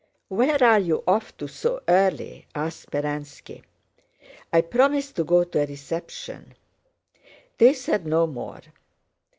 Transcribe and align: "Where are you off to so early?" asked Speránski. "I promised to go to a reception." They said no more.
"Where 0.29 0.63
are 0.63 0.79
you 0.79 1.03
off 1.05 1.37
to 1.37 1.47
so 1.47 1.79
early?" 1.87 2.47
asked 2.55 2.89
Speránski. 2.89 3.61
"I 4.51 4.61
promised 4.61 5.15
to 5.17 5.23
go 5.23 5.43
to 5.43 5.61
a 5.61 5.67
reception." 5.67 6.55
They 7.59 7.75
said 7.75 8.07
no 8.07 8.25
more. 8.25 8.61